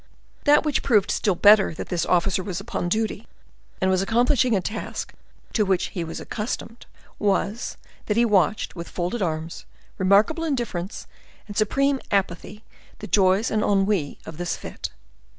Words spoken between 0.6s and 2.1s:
which proved still better that this